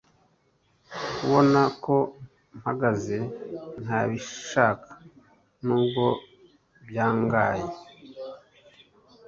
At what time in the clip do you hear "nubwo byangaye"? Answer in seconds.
5.65-7.67